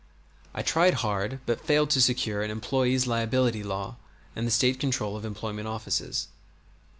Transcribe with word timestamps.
I 0.51 0.63
tried 0.63 0.95
hard 1.05 1.41
but 1.45 1.61
failed 1.63 1.91
to 1.91 2.01
secure 2.01 2.41
an 2.41 2.49
employers' 2.49 3.05
liability 3.05 3.61
law 3.61 3.97
and 4.35 4.47
the 4.47 4.49
state 4.49 4.79
control 4.79 5.15
of 5.15 5.25
employment 5.25 5.67
offices. 5.67 6.25